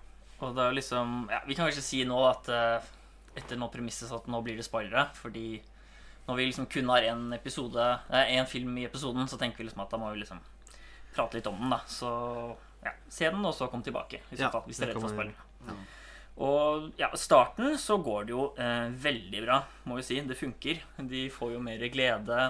[0.43, 2.91] Og det er jo liksom ja, Vi kan kanskje si nå at uh,
[3.39, 5.63] etter nå premisset så at nå blir det spoilere, fordi
[6.25, 9.83] når vi liksom kun har én episode en film i episoden, så tenker vi liksom
[9.85, 10.39] at da må vi liksom
[11.15, 11.83] prate litt om den, da.
[11.91, 12.09] Så
[12.85, 14.23] ja, se den, og så kom tilbake.
[14.31, 15.45] hvis, Ja, hvis dere er redd for spoilere.
[15.69, 15.77] Ja.
[16.45, 20.19] Og ja, starten så går det jo eh, veldig bra, må vi si.
[20.27, 20.81] Det funker.
[20.99, 22.49] De får jo mer glede.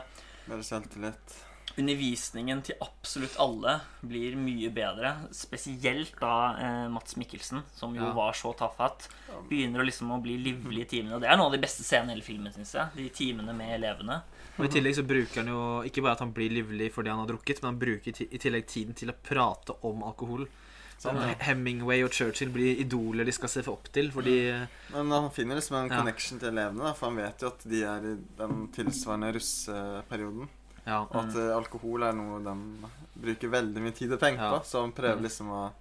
[0.48, 1.36] Mer selvtillit.
[1.76, 5.14] Undervisningen til absolutt alle blir mye bedre.
[5.34, 8.12] Spesielt da eh, Mats Mikkelsen, som jo Ja.
[8.14, 9.08] var så tafatt.
[9.50, 11.16] Begynner å liksom å bli livlig i timene.
[11.16, 12.88] Og det er noe av de beste scenene i hele filmen, syns jeg.
[12.94, 14.20] De timene med elevene.
[14.58, 17.18] Og I tillegg så bruker han jo ikke bare at han blir livlig fordi han
[17.18, 20.46] har drukket, men han bruker i tillegg tiden til å prate om alkohol.
[20.96, 24.36] Sånn, Hemingway og Churchill blir idoler de skal se opp til, fordi
[24.92, 25.98] Men han finner liksom en Ja.
[25.98, 30.48] connection til elevene, da, for han vet jo at de er i den tilsvarende russeperioden.
[30.86, 31.00] Ja.
[31.06, 32.54] Og at eh, alkohol er noe de
[33.24, 34.58] bruker veldig mye tid og penger Ja.
[34.58, 34.64] på.
[34.64, 35.72] Så de prøver liksom å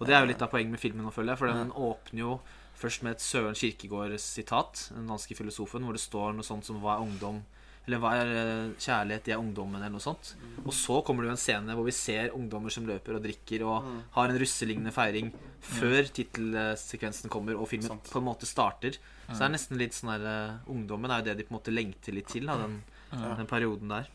[0.00, 1.38] Og det er jo litt av poenget med filmen, nå, føler jeg.
[1.38, 2.40] For den åpner jo
[2.80, 6.96] først med et Søren Kirkegård-sitat, den danske filosofen, hvor det står noe sånt som 'Hva
[6.96, 7.42] er ungdom?'
[7.86, 9.24] Eller 'Hva er eh, kjærlighet?
[9.24, 10.34] De er ungdommen', eller noe sånt.
[10.64, 13.62] Og så kommer det jo en scene hvor vi ser ungdommer som løper og drikker
[13.66, 14.02] og Mm.
[14.12, 18.96] har en russelignende feiring før tittelsekvensen kommer og filmen på en måte starter.
[19.28, 21.58] Så det er nesten litt sånn der eh, Ungdommen er jo det de på en
[21.60, 24.06] måte lengter litt til, da, den, den perioden der.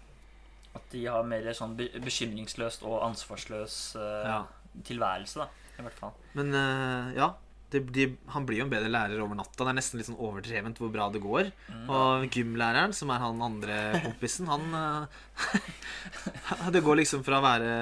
[0.78, 4.40] At de har mer sånn bekymringsløst og ansvarsløs eh, Ja.
[4.88, 5.50] tilværelse, da.
[5.78, 6.16] I hvert fall.
[6.38, 7.34] Men eh, ja.
[7.68, 9.66] Det, de, han blir jo en bedre lærer over natta.
[9.66, 11.50] Det er nesten litt sånn overdrevent hvor bra det går.
[11.92, 17.74] Og gymlæreren, som er han andre kompisen, han eh, Det går liksom fra å være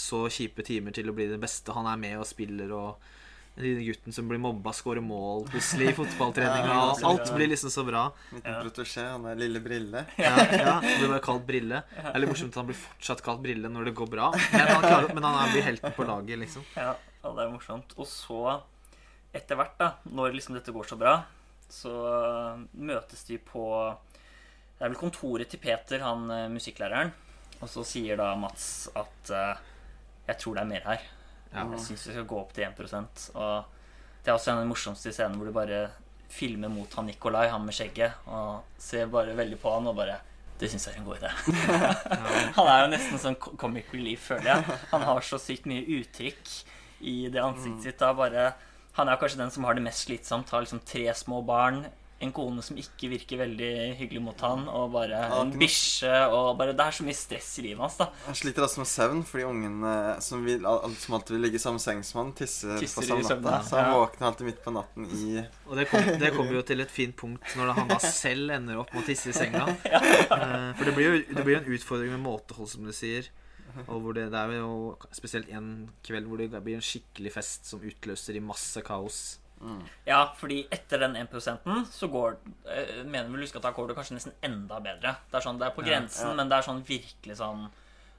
[0.00, 1.76] så kjipe timer til å bli det beste.
[1.76, 3.04] Han er med og spiller og
[3.54, 6.72] Den gutten som blir mobba, skårer mål plutselig i fotballtreninga.
[6.74, 8.08] Ja, Alt blir liksom så bra.
[8.32, 8.62] Liten Ja.
[8.64, 10.02] protesjé, han er lille Brille.
[10.18, 11.82] Ja, ja, blir bare kalt Brille.
[11.94, 14.32] Det er litt morsomt at han blir fortsatt kalt Brille når det går bra.
[14.34, 16.66] Men han, klarer, men han blir helten på laget, liksom.
[16.74, 17.94] Ja, ja, det er morsomt.
[17.96, 18.40] Og så,
[19.34, 21.14] etter hvert, da, når liksom dette går så bra,
[21.70, 23.62] så øh, møtes de på
[24.78, 27.14] Det er vel kontoret til Peter, han øh, musikklæreren.
[27.62, 29.54] Og så sier da Mats at øh,
[30.26, 31.06] jeg tror det er mer her.
[31.54, 33.64] Jeg syns vi skal gå opp til 1% Og
[34.24, 35.82] det er også en av de morsomste scenene hvor du bare
[36.34, 40.16] filmer mot han Nikolai, han med skjegget, og ser bare veldig på han og bare
[40.58, 41.30] det syns jeg er en god idé.
[42.56, 44.76] Han er jo nesten sånn co- comic relief, føler jeg.
[44.92, 46.52] Han har så sykt mye uttrykk
[47.10, 47.98] i det ansiktet sitt.
[47.98, 48.44] Da bare,
[48.94, 50.52] han er kanskje den som har det mest slitsomt.
[50.54, 51.82] Har liksom tre små barn,
[52.24, 56.54] en kone som ikke virker veldig hyggelig mot han, og bare Ja, en bikkje og
[56.58, 58.08] bare Det er så mye stress i livet hans, da.
[58.26, 60.66] Han sliter også med søvn fordi ungene som, vil,
[61.00, 63.60] som alltid vil ligge i samme seng som han, tisser, Tisser på samme natta.
[63.68, 64.00] Så han ja.
[64.02, 65.28] våkner alltid midt på natten i
[65.68, 68.92] Og det kommer kom jo til et fint punkt når han da selv ender opp
[68.94, 69.66] med å tisse i senga.
[69.94, 70.02] ja.
[70.76, 73.30] For det blir jo det blir en utfordring med måtehold, som du sier.
[73.88, 77.70] Og hvor det, det er jo spesielt en kveld hvor det blir en skikkelig fest
[77.70, 79.22] som utløser i masse kaos.
[80.06, 81.30] Ja, fordi etter den 1
[81.88, 82.36] så går
[82.68, 85.14] eh, Mener vel å huske at da går det kanskje nesten enda bedre.
[85.30, 86.34] Det er sånn, det er på Ja, grensen, ja.
[86.36, 87.64] men det er sånn virkelig sånn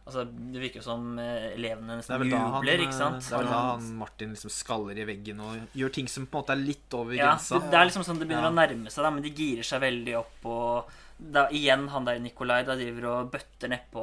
[0.05, 3.23] Altså, Det virker som eh, elevene nesten jubler, eh, ikke sant?
[3.25, 6.37] det er vel da han Martin liksom skaller i veggen og gjør ting som på
[6.37, 7.57] en måte er litt over Ja, grensa.
[7.57, 8.51] det, det er liksom sånn det begynner Ja.
[8.53, 10.45] å nærme seg, da, men de girer seg veldig opp.
[10.45, 14.01] Og da, igjen han der Nikolai da driver og bøtter nedpå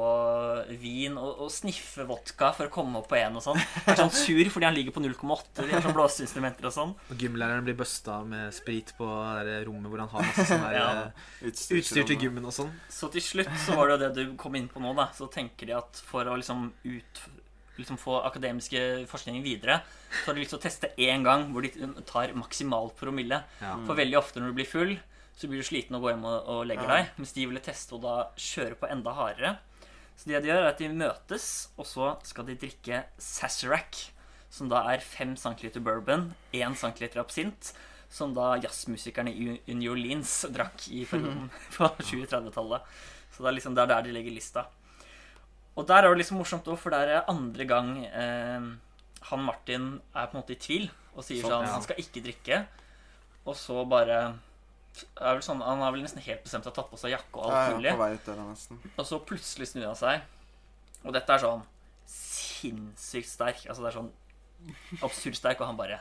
[0.81, 3.59] vin og, og sniffer vodka for å komme opp på én og sånn.
[3.85, 5.61] Er sånn sur fordi han ligger på 0,8.
[5.61, 6.95] De har sånn blåseinstrumenter og sånn.
[7.13, 9.05] Og gymlæreren blir busta med sprit på
[9.37, 10.87] det der rommet hvor han har masse sånn Ja.
[11.05, 12.73] eh, utstyr til gymmen og sånn.
[12.89, 15.11] Så til slutt så var det jo det du kom inn på nå, da.
[15.13, 17.23] Så tenker de at for å liksom ut
[17.73, 19.79] Liksom få akademiske forskningen videre,
[20.19, 21.71] så har de lyst til å teste én gang hvor de
[22.05, 23.39] tar maksimal promille.
[23.63, 23.71] Ja.
[23.87, 24.91] For veldig ofte når du blir full,
[25.37, 26.97] så blir du sliten og går hjem og, og legger Ja.
[26.97, 27.13] deg.
[27.17, 29.55] Mens de ville teste og da kjøre på enda hardere.
[30.15, 34.09] Så det de gjør, er at de møtes, og så skal de drikke Sazerac.
[34.53, 37.71] Som da er 5 cm bourbon, 1 cm absint.
[38.13, 42.85] Som da jazzmusikerne i New Orleans drakk i perioden på 20-30-tallet.
[43.33, 44.67] Så det er liksom det er der de legger lista.
[45.73, 48.67] Og der er det liksom morsomt òg, for det er andre gang eh,
[49.31, 51.71] han Martin er på en måte i tvil og sier Sånn, sånn ja.
[51.73, 52.59] Han skal ikke drikke.
[53.49, 54.19] Og så bare
[55.01, 57.41] er vel sånn, Han har vel nesten helt bestemt Å ha tatt på seg jakke
[57.41, 57.93] og alt mulig.
[57.93, 58.81] Ja, nesten.
[58.93, 60.25] Og så plutselig snur han seg.
[61.03, 61.63] Og dette er sånn
[62.09, 63.63] sinnssykt sterk.
[63.67, 64.11] Altså det er sånn
[65.03, 65.99] absurd sterk, og han bare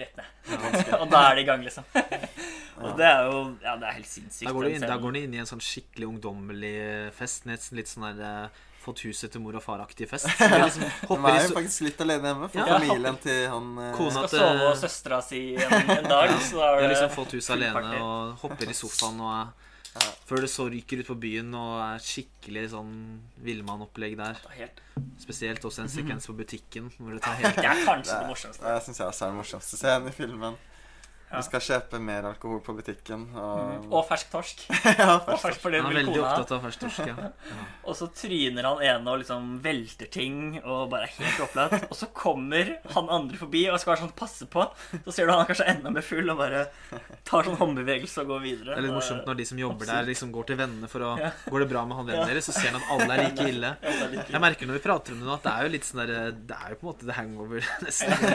[0.00, 0.96] rett ned.
[1.00, 1.86] og da er det i gang, liksom.
[2.82, 4.48] og det er jo Ja, det er helt sinnssykt.
[4.48, 6.74] Da går, du inn, inn i en sånn skikkelig ungdommelig
[7.16, 7.46] fest.
[7.50, 10.24] Nesten litt sånn der eh, Fått huset til mor og far-aktig fest.
[10.40, 12.78] Så liksom De er jo faktisk litt alene hjemme, for Ja.
[12.78, 16.56] familien til han eh, Kona Skal til- sove hos søstera si en, en dag, så
[16.56, 17.98] da er har det liksom fått huset alene party.
[18.00, 19.50] og hopper i sofaen og er
[20.30, 22.92] Før det så ryker ut på byen og er skikkelig sånn
[23.42, 24.36] villmannopplegg der.
[24.52, 24.80] Er helt
[25.18, 28.28] Spesielt også en sekvens på butikken hvor det tar helt Det er kanskje Det det
[28.30, 28.64] morsomste.
[28.70, 30.56] Det syns jeg også er den morsomste scenen i filmen.
[31.30, 34.64] Vi skal kjøpe mer alkohol på butikken, og, Og fersk torsk.
[34.98, 36.30] ja, Og fersk for Han er veldig kona.
[36.32, 36.98] opptatt av fersktorsk.
[37.10, 37.30] Ja.
[37.86, 41.76] Og så tryner han ene og liksom velter ting og bare er helt opplatt.
[41.88, 44.64] Og så kommer han andre forbi og skal sånn passe på.
[45.06, 46.64] Så ser du han er kanskje enda mer full og bare
[47.26, 48.74] tar sånn håndbevegelse og går videre.
[48.74, 51.12] Det er litt morsomt når de som jobber der, liksom går til vennene for å
[51.20, 51.30] Ja.
[51.46, 53.72] Går det bra med han vennen deres, så ser han at alle er like ille.
[54.34, 56.12] Jeg merker når vi prater om det nå, at det er jo litt sånn der
[56.50, 58.28] Det er jo på en måte the hangover, nesten.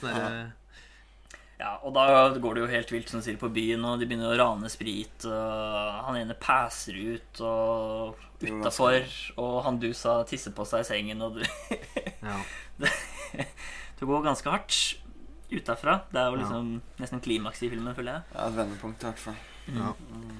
[0.00, 0.52] Sånn
[1.58, 2.04] Ja, og da
[2.42, 4.70] går det jo helt vilt som du sier, på byen, og de begynner å rane
[4.72, 5.26] sprit.
[5.28, 9.06] Og han ene passer ut og utafor,
[9.40, 11.44] og han du sa tisser på seg i sengen, og du
[12.24, 12.40] ja.
[13.94, 14.78] Det går ganske hardt
[15.54, 16.00] utafra.
[16.10, 18.22] Det er jo liksom nesten klimaks i filmen, føler jeg.
[18.34, 19.36] ja, et vendepunkt i hvert fall.
[19.70, 19.92] Ja.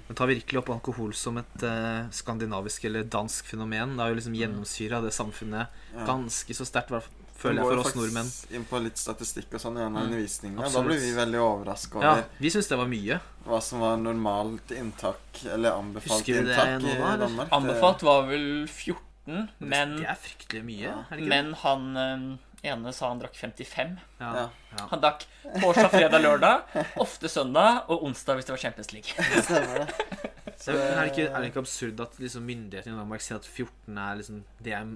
[0.09, 3.95] Det tar virkelig opp alkohol som et eh, skandinavisk eller dansk fenomen.
[3.97, 6.05] Det har jo liksom gjennomsyra det samfunnet Ja.
[6.11, 6.93] ganske så sterkt,
[7.37, 8.31] føler jeg, for oss nordmenn.
[8.57, 10.73] inn på litt statistikk og sånn i en av Mm.
[10.73, 13.21] Da ble vi veldig overraska Ja, over vi syns det var mye.
[13.47, 17.17] hva som var normalt inntak, eller anbefalt Husker du det inntak nå, i da.
[17.27, 17.49] Danmark.
[17.53, 21.05] Anbefalt var vel 14, men, Det er fryktelig mye, Ja.
[21.11, 23.99] er det men han eh, ene sa han drakk 55.
[24.21, 24.33] Ja.
[24.35, 24.49] Ja.
[24.79, 24.87] Ja.
[24.91, 25.27] Han drakk
[25.61, 26.63] torsdag, fredag, lørdag,
[26.97, 29.11] ofte søndag og onsdag hvis det var Champions League.
[29.43, 30.31] Stemmer, det.
[30.61, 33.45] Så er, det ikke, er det ikke absurd at liksom myndighetene i Danmark sier at
[33.45, 34.87] 14 er liksom Det er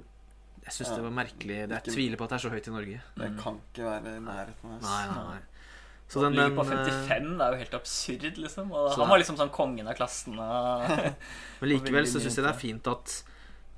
[0.68, 0.96] Jeg syns Ja.
[0.98, 1.58] det var merkelig.
[1.70, 2.98] Det Jeg tviler på at det er så høyt i Norge.
[3.16, 4.84] Det kan ikke være i nærheten av oss.
[4.84, 5.40] Nei, nei, nei.
[6.08, 8.70] Så den, den på eh, 55, det er jo helt absurd, liksom.
[8.72, 10.38] Og han var liksom sånn kongen av klassen.
[10.40, 10.92] Og...
[11.60, 13.16] Men likevel så syns jeg det er fint at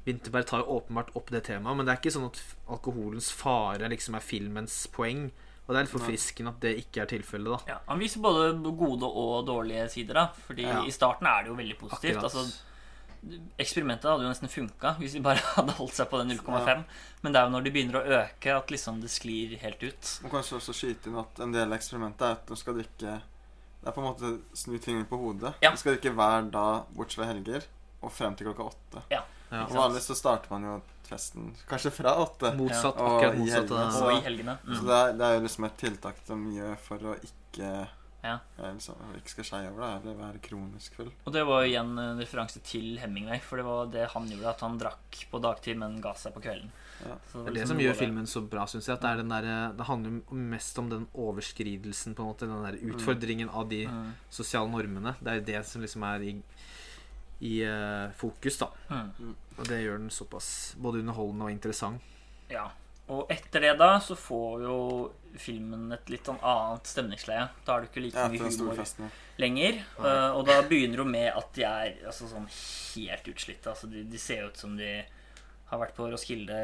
[0.06, 2.38] Winterberg tar jo åpenbart opp det temaet, men det er ikke sånn at
[2.72, 5.26] alkoholens fare liksom er filmens poeng.
[5.28, 7.74] Og Og det er litt forfriskende at det ikke er tilfellet, da.
[7.74, 10.24] Ja, Han viser både gode og dårlige sider, da.
[10.48, 10.80] Fordi Ja.
[10.82, 12.16] i starten er det jo veldig positivt.
[12.16, 12.24] Akkurat.
[12.24, 12.69] Altså,
[13.60, 16.84] eksperimentet hadde jo nesten funka hvis de bare hadde holdt seg på den 0,5.
[17.22, 20.12] Men det er jo når de begynner å øke, at liksom det sklir helt ut.
[20.24, 23.18] Man kanskje også skyte inn at en del av eksperimentet er at du skal drikke
[23.80, 25.54] Det er på en måte snu tingene på hodet.
[25.64, 25.70] Ja.
[25.72, 27.64] Du skal drikke hver dag bortsett fra helger
[28.02, 29.02] og frem til klokka åtte.
[29.12, 29.22] Ja.
[29.50, 29.64] Ja.
[29.66, 29.72] Og?
[29.74, 30.74] Vanligvis så starter man jo
[31.08, 32.52] festen kanskje fra åtte.
[32.56, 34.58] Motsatt, akkurat Og i motsatt helgene, av så- Og i helgene.
[34.64, 34.86] Så Mm.
[34.86, 37.70] det er, det er jo liksom et tiltak de gjør for å ikke
[38.22, 38.34] Ja.
[38.58, 41.08] ja, liksom, ikke skal skeie over det, eller være kronisk full.
[41.24, 44.50] Og det var jo igjen en referanse til Hemingway, for det var det han gjorde.
[44.50, 46.68] At han drakk på dagtid, men ga seg på kvelden.
[47.00, 47.14] Ja.
[47.32, 47.98] Så Det er det liksom som gjør det.
[48.02, 48.98] filmen så bra, syns jeg.
[48.98, 52.48] At det, er den der, det handler jo mest om den overskridelsen, på en måte.
[52.50, 54.12] Den der utfordringen av de Mm.
[54.30, 55.14] sosiale normene.
[55.22, 56.34] Det er det som liksom er i,
[57.40, 58.68] i uh, fokus, da.
[58.90, 59.34] Mm.
[59.58, 62.02] Og det gjør den såpass både underholdende og interessant.
[62.50, 62.68] Ja.
[63.10, 64.76] Og etter det, da, så får jo
[65.40, 67.46] filmen et litt sånn annet stemningsleie.
[67.66, 68.82] Da er det ikke like mye humor
[69.40, 69.80] lenger.
[69.98, 73.72] Uh, og da begynner det med at de er altså, sånn helt utslitte.
[73.72, 74.92] Altså, de, de ser ut som de
[75.70, 76.58] har vært på Roskilde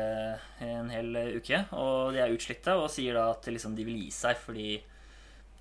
[0.66, 4.10] en hel uke, og de er utslitte og sier da at liksom, de vil gi
[4.10, 4.80] seg fordi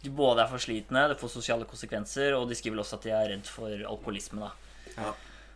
[0.02, 3.14] de både er for slitne, det får sosiale konsekvenser, og de skriver også at de
[3.14, 4.42] er redd for alkoholisme.
[4.42, 4.94] da.
[4.98, 5.14] Ja.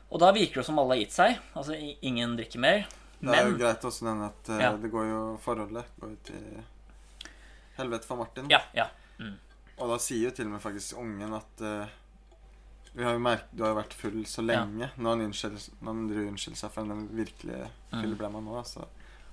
[0.10, 1.36] Og da virker det som alle har gitt seg.
[1.58, 2.88] Altså ingen drikker mer.
[3.22, 4.72] Det er jo greit også den at uh, Ja.
[4.78, 6.64] det går jo forholdet går jo til
[7.78, 8.50] helvete for Martin.
[8.52, 8.88] Ja, ja.
[9.80, 11.86] Og da sier jo til og med faktisk ungen at uh,
[12.94, 14.90] vi har jo merket, Du har jo vært full så lenge.
[14.98, 15.30] Nå når
[15.86, 18.02] han driver unnskylder seg for den virkelige Mm.
[18.04, 18.84] fylleblemma nå, så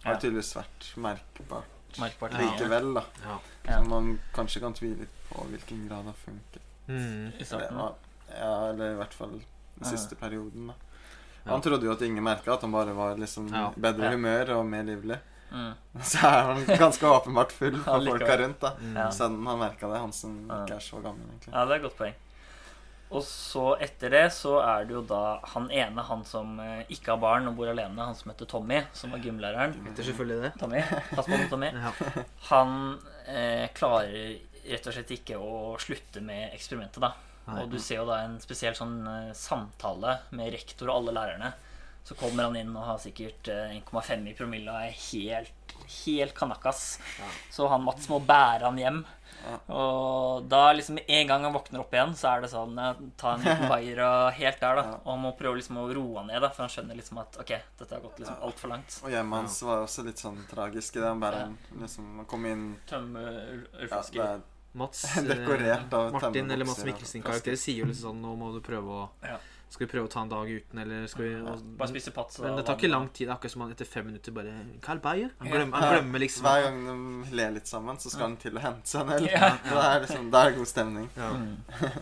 [0.05, 3.03] har det tydeligvis vært merkbart Merkbart likevel, da.
[3.25, 3.35] Ja.
[3.67, 3.79] Ja.
[3.83, 6.63] Så man kanskje kan tvile litt på hvilken grad det har funket.
[6.89, 7.33] Mm.
[7.41, 7.77] I starten.
[7.77, 7.89] ja,
[8.39, 9.45] ja, eller i hvert fall den
[9.83, 9.91] Ja.
[9.91, 10.75] siste perioden, da.
[11.49, 13.71] Han trodde jo at ingen merka at han bare var liksom Ja.
[13.77, 14.13] bedre Ja.
[14.17, 15.19] humør og mer livlig.
[15.53, 15.73] Mm.
[16.03, 18.73] Så er han ganske åpenbart full for folka rundt, da.
[18.81, 18.97] Mm.
[19.15, 21.53] Så han merka det, han som ikke er så gammel, egentlig.
[21.55, 22.15] Ja, det er et godt poeng.
[23.15, 27.13] Og så etter det så er det jo da han ene, han som eh, ikke
[27.15, 29.77] har barn og bor alene, han som heter Tommy, som var gymlæreren.
[29.95, 30.51] Det er selvfølgelig det.
[30.59, 30.83] Tommy,
[31.15, 31.71] pass på med Tommy.
[31.71, 31.93] Ja.
[32.51, 32.99] Han
[33.31, 37.13] eh, klarer rett og slett ikke å slutte med eksperimentet, da.
[37.55, 41.53] Og du ser jo da en spesiell sånn eh, samtale med rektor og alle lærerne.
[42.07, 46.35] Så kommer han inn og har sikkert eh, 1,5 i promille og er helt, helt
[46.39, 46.99] kanakas.
[47.51, 49.01] Så han Mats må bære han hjem.
[49.47, 49.57] Ja.
[49.75, 53.03] Og da liksom med en gang han våkner opp igjen, så er det sånn eh,
[53.21, 54.85] Ta en liten bayer og helt der, da.
[54.89, 54.99] Ja.
[55.05, 57.55] Og må prøve liksom å roe han ned, da, for han skjønner liksom at ok,
[57.79, 58.99] dette har gått liksom altfor langt.
[59.07, 61.09] Og hjemmet hans var også litt sånn tragisk i det.
[61.11, 61.47] Han bare
[61.79, 64.23] liksom, kom inn Tømme ja, ølflasker.
[64.27, 64.45] er
[64.77, 68.53] Mats eh, Dekorert av Martin eller Mats Mikkelsen karakter sier jo litt sånn Nå må
[68.55, 69.39] du prøve å Ja.
[69.67, 72.39] Skal vi prøve å ta en dag uten, eller skal vi og, Bare spise pats.
[72.39, 73.33] Men det tar ikke lang tid.
[73.35, 74.53] Akkurat som han etter fem minutter bare
[74.85, 75.33] Carl Beyer?
[75.41, 78.55] Han glemmer, han glemmer liksom Hver gang de ler litt sammen, så skal han til
[78.57, 79.27] å hente seg en øl.
[79.33, 79.51] Ja.
[79.67, 81.11] Da er det liksom, da er god stemning.
[81.19, 81.33] ja.
[81.35, 81.99] Mm.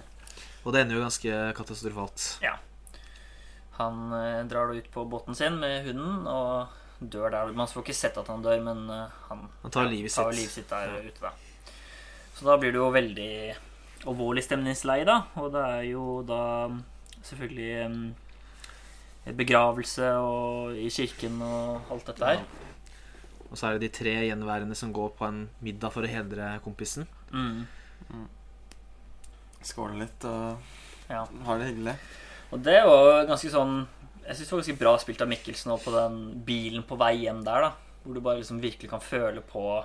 [0.64, 2.28] Og det ender jo ganske katastrofalt.
[2.44, 2.54] Ja.
[3.80, 6.68] Han eh, drar da ut på båten sin med hunden og
[7.00, 7.52] dør der.
[7.56, 10.36] Man får ikke sett at han dør, men eh, han Han tar livet sitt, tar
[10.36, 11.32] livet sitt der ute, da.
[12.34, 13.30] Så da blir det jo veldig
[14.10, 15.20] alvorlig stemningsleie, da.
[15.40, 16.40] Og det er jo da
[17.24, 22.42] selvfølgelig eh, begravelse og i kirken og alt dette her.
[23.50, 26.56] Og så er det de tre gjenværende som går på en middag for å hedre
[26.64, 27.06] kompisen.
[27.30, 27.64] Mm.
[29.64, 30.58] Skåle litt og
[31.08, 31.24] Ja.
[31.46, 31.94] har det hyggelig.
[32.52, 33.86] Og det var ganske sånn
[34.26, 37.42] Jeg syns det var ganske bra spilt av Mikkelsen på den bilen på vei hjem
[37.44, 37.72] der, da.
[38.02, 39.84] Hvor du bare liksom virkelig kan føle på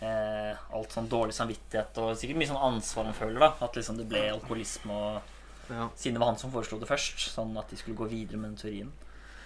[0.00, 3.52] eh, alt sånn dårlig samvittighet og sikkert mye sånn ansvar han føler, da.
[3.66, 5.34] At liksom det ble alkoholisme og
[5.70, 5.88] Ja.
[5.96, 7.18] Siden det var han som foreslo det først.
[7.34, 8.90] Sånn at de skulle gå videre med den teorien.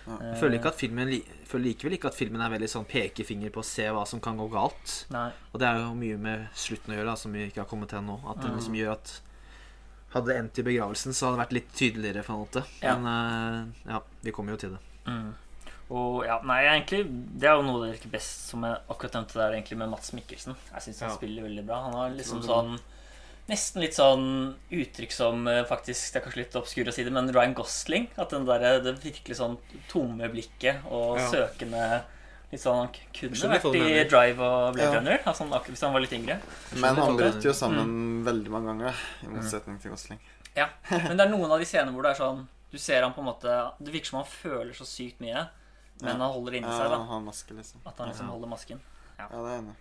[0.07, 0.19] Ja.
[0.31, 1.09] Jeg føler, ikke at filmen,
[1.47, 4.37] føler likevel ikke at filmen er veldig sånn pekefinger på å se hva som kan
[4.39, 5.05] gå galt.
[5.11, 5.33] Nei.
[5.53, 7.89] Og det er jo mye med slutten å gjøre, da, som vi ikke har kommet
[7.91, 8.21] til ennå.
[8.31, 8.57] At det Mm.
[8.59, 9.21] liksom gjør at
[10.13, 12.23] Hadde det endt i begravelsen, så hadde det vært litt tydeligere.
[12.23, 12.97] på en måte Ja.
[12.99, 13.07] Men
[13.87, 14.79] eh, ja, vi kommer jo til det.
[15.07, 15.35] Mm.
[15.93, 17.03] Og ja, nei, egentlig
[17.37, 20.13] Det er jo noe dere liker best, som jeg akkurat nevnte der, egentlig med Mats
[20.17, 20.57] Mikkelsen.
[20.73, 21.17] Jeg syns han Ja.
[21.19, 21.83] spiller veldig bra.
[21.89, 22.79] Han har liksom sånn
[23.51, 27.11] Nesten litt sånn uttrykk som eh, faktisk Det er kanskje litt obskur å si det,
[27.13, 28.07] men Ryan Gosling.
[28.17, 29.59] At den der, det virkelig sånn
[29.91, 31.29] tomme blikket og Ja.
[31.31, 32.03] søkende
[32.53, 34.09] Litt sånn Han kunne vært i mener.
[34.09, 34.99] Drive og Blade Ja.
[35.01, 36.39] Runner altså, akkurat hvis han var litt yngre.
[36.77, 40.21] Men han bryter jo sammen sammen veldig mange ganger, i motsetning til Gosling.
[40.55, 43.13] Ja, Men det er noen av de scenene hvor det er sånn Du ser han
[43.15, 45.49] på en måte Det virker som han føler så sykt mye,
[46.01, 46.17] men Ja.
[46.17, 46.91] han holder det inni Ja, seg.
[46.91, 47.81] da han har maske, liksom.
[47.87, 48.33] At han liksom Ja.
[48.33, 48.81] holder masken.
[49.19, 49.75] Ja, det er enig.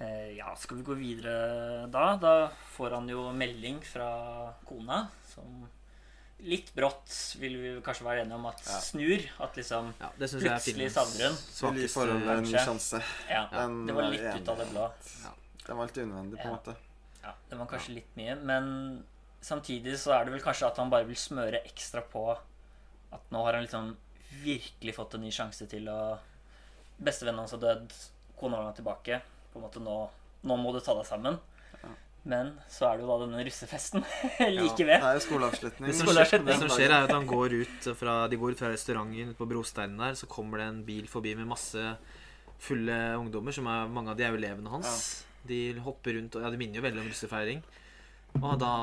[0.00, 2.16] Eh, ja, skal vi gå videre da?
[2.16, 5.68] Da får han jo melding fra kona som
[6.40, 8.78] Litt brått vil vi kanskje være enige om at Ja.
[8.80, 9.22] snur.
[9.40, 11.36] At liksom Ja, er Plutselig savner hun.
[11.72, 13.02] Vil gi svakeste forholdet en ny sjanse.
[13.30, 14.90] Ja, Den det var er litt ut av det blå.
[15.66, 16.56] Den var litt unødvendig, på en Ja.
[16.56, 16.76] måte.
[17.22, 19.04] Ja, det var kanskje litt mye, men
[19.40, 22.36] samtidig så er det vel kanskje at han bare vil smøre ekstra på
[23.12, 23.96] at nå har han liksom
[24.42, 25.98] virkelig fått en ny sjanse til å
[26.94, 27.90] Bestevennen hans har dødd,
[28.38, 29.16] kona hans er tilbake.
[29.50, 29.96] På en måte nå,
[30.46, 31.40] nå må du ta deg sammen.
[32.24, 34.00] Men så er det jo da denne russefesten
[34.54, 35.90] like Ja, det er jo skoleavslutning.
[35.90, 36.48] Det som, Skoleavslutning.
[36.48, 39.48] det som skjer, er at han går ut fra, de går ut fra restauranten på
[39.50, 40.16] brosteinen der.
[40.16, 41.82] Så kommer det en bil forbi med masse
[42.64, 43.52] fulle ungdommer.
[43.52, 45.02] Som er, mange av de er jo elevene hans.
[45.44, 47.60] De hopper rundt, og ja, det minner jo veldig om russefeiring.
[48.40, 48.74] Og da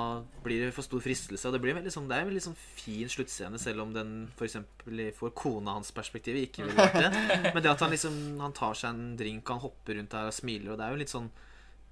[0.45, 1.43] blir det for stor fristelse.
[1.47, 4.13] Og det, blir veldig sånn, det er en veldig sånn fin sluttscene, selv om den
[4.39, 7.51] for eksempel for kona hans perspektiv ikke ville vært det.
[7.53, 10.35] Men det at han liksom Han tar seg en drink, han hopper rundt der og
[10.35, 11.31] smiler, og det er jo litt sånn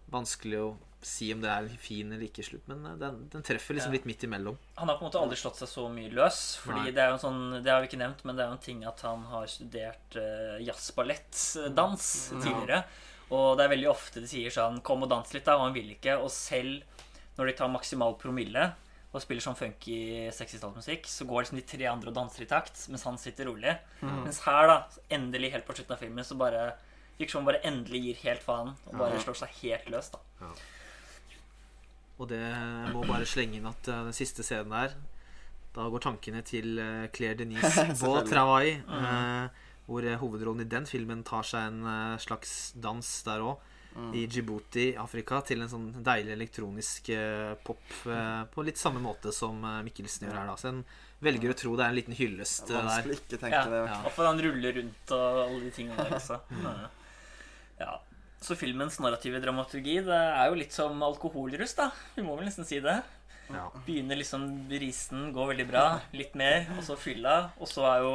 [0.10, 0.70] vanskelig å
[1.06, 4.08] si om det er fin eller ikke slutt, men eh, den, den treffer liksom litt
[4.10, 4.58] midt imellom.
[4.80, 6.40] Han har på en måte aldri slått seg så mye løs.
[6.64, 6.96] Fordi Nei.
[6.96, 8.66] det er jo en sånn Det har vi ikke nevnt, men det er jo en
[8.66, 12.82] ting at han har studert uh, jazzballettdans tidligere.
[13.30, 15.56] Og det er veldig ofte de sier sånn 'Kom og dans litt', da.
[15.60, 16.18] Og han vil ikke.
[16.20, 16.84] Og selv
[17.40, 18.68] når de tar maksimal promille
[19.10, 22.78] og spiller sånn funky 60-tallsmusikk, så går liksom de tre andre og danser i takt,
[22.94, 23.74] mens han sitter rolig.
[24.04, 24.76] Mens her, da,
[25.18, 26.68] endelig helt på slutten av filmen, så bare
[27.20, 29.24] Fiksjon bare endelig gir helt faen og bare Ja.
[29.26, 30.22] slår seg helt løs, da.
[32.20, 34.96] Og det jeg må bare slenge inn at eh, den siste scenen der
[35.76, 39.04] Da går tankene til eh, Claire Denise på Travai, mm.
[39.10, 43.58] eh, hvor hovedrollen i den filmen tar seg en slags dans der òg.
[44.16, 49.32] I Djibouti, Afrika, til en sånn deilig elektronisk uh, pop uh, på litt samme måte
[49.36, 50.48] som eh, Mikkelsen gjør her.
[50.50, 50.84] da Så en
[51.26, 52.86] velger å tro det er en liten hyllest Det der.
[52.88, 53.82] vanskelig ikke tenke Ja, det.
[53.92, 53.98] ja.
[54.08, 56.40] Og for han ruller rundt og alle de tingene der også.
[56.64, 56.74] Ja.
[57.84, 57.92] ja.
[58.40, 61.90] Så filmens narrative dramaturgi det er jo litt som alkoholrus, da.
[62.16, 62.98] Vi må vel nesten si det.
[63.52, 63.66] Ja.
[63.86, 64.48] Begynner liksom
[64.80, 65.86] risen, går veldig bra,
[66.16, 67.50] litt mer, og så fylla.
[67.60, 68.14] Og så er jo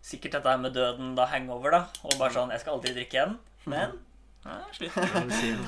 [0.00, 1.80] sikkert dette her med døden da hangover, da.
[2.06, 3.34] Og bare sånn Jeg skal aldri drikke igjen.
[3.68, 3.98] Men
[4.44, 4.94] ja, slutt.
[4.94, 5.00] Du?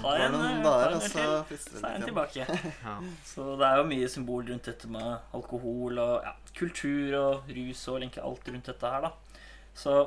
[0.03, 2.47] Tar Det en, noen eh, dager, og så frister er det tilbake.
[2.87, 2.95] Ja.
[3.27, 7.85] Så det er jo mye symbol rundt dette med alkohol og ja, kultur og rus
[7.91, 9.45] og egentlig alt rundt dette her, da.
[9.77, 9.99] Så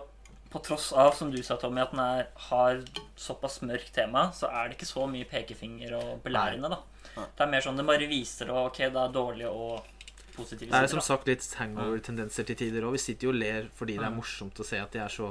[0.54, 2.84] på tross av, som du sa, Tommy, at den er, har
[3.18, 6.84] såpass mørkt tema, så er det ikke så mye pekefinger og belærende, da.
[7.14, 9.90] Det er mer sånn det bare viser det, ok, det er dårlig og
[10.34, 12.96] positive Det er som sagt litt hangover-tendenser til tider òg.
[12.98, 15.30] Vi sitter jo og ler fordi det er morsomt å se at de er så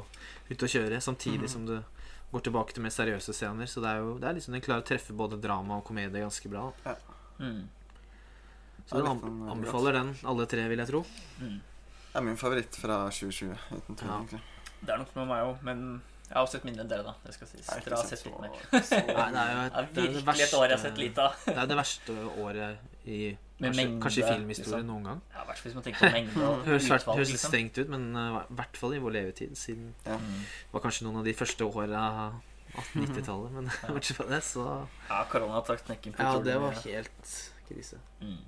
[0.50, 1.80] ute å kjøre, samtidig som det
[2.32, 3.68] går tilbake til mer seriøse scener.
[3.70, 6.22] Så det er jo det er liksom den klarer å treffe både drama og komedie
[6.24, 6.70] ganske bra.
[7.38, 7.66] Mm.
[8.86, 11.02] Så Ja, den sånn, an eh, anbefaler den, alle tre, vil jeg tro.
[11.42, 14.08] Det er min favoritt fra 2020, uten tvil.
[14.08, 14.16] Ja.
[14.16, 14.40] egentlig.
[14.82, 15.84] Det er nok med meg òg, men
[16.26, 17.12] jeg har også sett mindre enn dere, da.
[17.22, 17.68] Det skal sies.
[17.68, 18.82] Dere har sett, sett litt mer.
[18.88, 20.82] så, Nei, det er jo Det et, det er det virkelig et år jeg har
[20.82, 21.44] sett lite av.
[21.46, 24.86] Det er det verste året i Med kanskje, mengde, kanskje i filmhistorien liksom.
[24.90, 25.20] noen gang.
[25.34, 27.50] Ja, hvert fall hvis man tenker på mengde og Høres, utvalg, høres liksom.
[27.52, 29.56] strengt ut, men uh, i hvert fall i vår levetid.
[29.58, 30.16] Siden Ja.
[30.18, 30.40] Mm.
[30.46, 32.40] det var kanskje noen av de første åra av
[32.82, 33.50] 1890-tallet.
[33.58, 34.66] Men bortsett fra det, så
[35.10, 37.34] Ja, korona har tatt knekken på Ja, det var helt
[37.68, 37.98] krise.
[38.22, 38.38] Mm.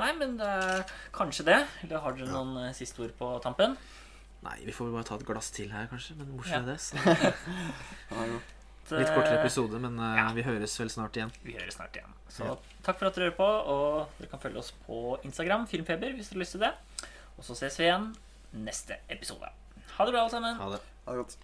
[0.00, 1.58] Nei, men det er kanskje det.
[1.84, 3.74] Eller har dere noen eh, siste ord på tampen?
[4.40, 6.14] Nei, vi får vel bare ta et glass til her, kanskje.
[6.16, 6.62] Men bortsett Ja.
[6.62, 8.40] fra det, så
[8.98, 10.32] Litt kortere Eh, episode, men uh, Ja.
[10.32, 11.30] vi høres vel snart igjen.
[11.44, 12.12] Vi høres snart igjen.
[12.28, 12.56] Så Ja.
[12.82, 16.28] takk for at dere hører på, og dere kan følge oss på Instagram, Filmfeber, hvis
[16.30, 16.72] dere har lyst til det.
[17.38, 18.14] Og så ses vi igjen
[18.54, 19.48] neste episode.
[19.96, 20.54] Ha det bra, alle sammen.
[20.56, 20.80] Ha det.
[21.06, 21.36] Ha det godt.